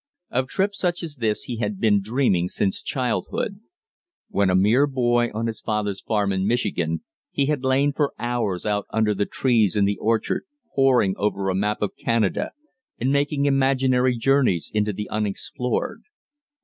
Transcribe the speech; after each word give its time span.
Of 0.31 0.47
trips 0.47 0.79
such 0.79 1.03
as 1.03 1.17
this 1.17 1.43
he 1.43 1.57
had 1.57 1.79
been 1.79 2.01
dreaming 2.01 2.47
since 2.47 2.81
childhood. 2.81 3.59
When 4.29 4.49
a 4.49 4.55
mere 4.55 4.87
boy 4.87 5.29
on 5.35 5.45
his 5.45 5.61
father's 5.61 6.01
farm 6.01 6.31
in 6.33 6.47
Michigan, 6.47 7.03
he 7.29 7.45
had 7.45 7.63
lain 7.63 7.93
for 7.93 8.15
hours 8.17 8.65
out 8.65 8.87
under 8.89 9.13
the 9.13 9.27
trees 9.27 9.75
in 9.75 9.85
the 9.85 9.99
orchard 9.99 10.45
poring 10.73 11.13
over 11.17 11.49
a 11.49 11.55
map 11.55 11.83
of 11.83 11.95
Canada 11.95 12.53
and 12.97 13.11
making 13.11 13.45
imaginary 13.45 14.17
journeys 14.17 14.71
into 14.73 14.91
the 14.91 15.07
unexplored. 15.11 16.01